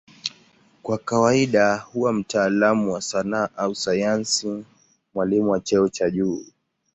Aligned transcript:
Kwa 0.83 0.97
kawaida 0.97 1.77
huwa 1.77 2.13
mtaalamu 2.13 2.93
wa 2.93 3.01
sanaa 3.01 3.49
au 3.57 3.75
sayansi, 3.75 4.65
mwalimu 5.13 5.49
wa 5.51 5.59
cheo 5.59 5.89
cha 5.89 6.09
juu. 6.09 6.45